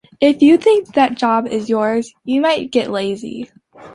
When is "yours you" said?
1.69-2.41